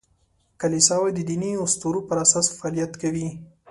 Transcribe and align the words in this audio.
کلیساوې 0.61 1.11
د 1.13 1.19
دیني 1.29 1.51
اسطورو 1.65 1.99
پر 2.07 2.17
اساس 2.25 2.45
فعالیت 2.57 2.91
کوي. 3.01 3.27